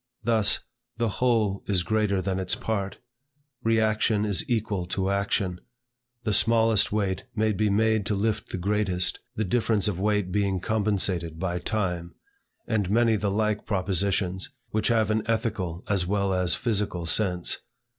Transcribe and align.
Thus, 0.23 0.61
"the 0.97 1.09
whole 1.21 1.63
is 1.67 1.83
greater 1.83 2.23
than 2.23 2.39
its 2.39 2.55
part;" 2.55 2.97
"reaction 3.61 4.25
is 4.25 4.43
equal 4.49 4.87
to 4.87 5.11
action;" 5.11 5.61
"the 6.23 6.33
smallest 6.33 6.91
weight 6.91 7.25
may 7.35 7.51
be 7.51 7.69
made 7.69 8.07
to 8.07 8.15
lift 8.15 8.49
the 8.49 8.57
greatest, 8.57 9.19
the 9.35 9.45
difference 9.45 9.87
of 9.87 9.99
weight 9.99 10.31
being 10.31 10.59
compensated 10.59 11.37
by 11.37 11.59
time;" 11.59 12.15
and 12.65 12.89
many 12.89 13.15
the 13.15 13.29
like 13.29 13.67
propositions, 13.67 14.49
which 14.71 14.87
have 14.87 15.11
an 15.11 15.21
ethical 15.27 15.83
as 15.87 16.07
well 16.07 16.33
as 16.33 16.55
physical 16.55 17.05
sense. 17.05 17.59